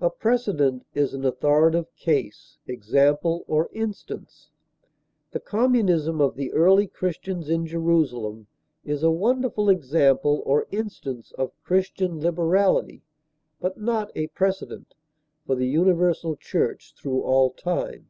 A 0.00 0.10
precedent 0.10 0.84
is 0.94 1.14
an 1.14 1.24
authoritative 1.24 1.94
case, 1.94 2.58
example, 2.66 3.44
or 3.46 3.70
instance. 3.72 4.50
The 5.30 5.38
communism 5.38 6.20
of 6.20 6.34
the 6.34 6.52
early 6.52 6.88
Christians 6.88 7.48
in 7.48 7.66
Jerusalem 7.68 8.48
is 8.84 9.04
a 9.04 9.12
wonderful 9.12 9.68
example 9.68 10.42
or 10.44 10.66
instance 10.72 11.30
of 11.38 11.52
Christian 11.62 12.18
liberality, 12.18 13.04
but 13.60 13.78
not 13.78 14.10
a 14.16 14.26
precedent 14.26 14.96
for 15.46 15.54
the 15.54 15.68
universal 15.68 16.34
church 16.34 16.94
through 16.96 17.22
all 17.22 17.50
time. 17.52 18.08